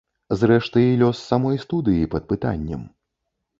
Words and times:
Зрэшты, 0.39 0.81
і 0.85 0.95
лёс 1.01 1.21
самой 1.29 1.61
студыі 1.65 2.09
пад 2.17 2.27
пытаннем. 2.35 2.81